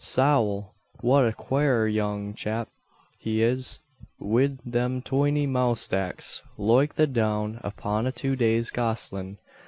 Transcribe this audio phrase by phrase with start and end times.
[0.03, 0.73] Sowl!
[1.01, 2.69] what a quare young chap
[3.19, 3.81] he is,
[4.19, 9.37] wid them toiny mowstacks loike the down upon a two days' goslin'!